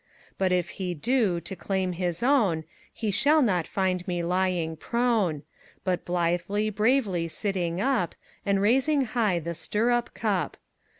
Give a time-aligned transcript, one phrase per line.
[0.39, 5.43] But if he do, to claim his own, He shall not find me lying prone;
[5.83, 10.57] But blithely, bravely, sitting up, And raising high the stirrup cup.